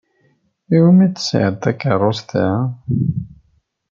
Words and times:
Umi 0.87 1.05
d-tesɣiḍ 1.07 1.55
takeṛṛust-a? 1.57 2.47